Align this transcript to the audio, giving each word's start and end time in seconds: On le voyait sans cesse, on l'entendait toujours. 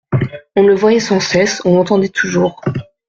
On 0.55 0.63
le 0.65 0.73
voyait 0.73 0.99
sans 0.99 1.19
cesse, 1.19 1.61
on 1.63 1.75
l'entendait 1.75 2.09
toujours. 2.09 2.59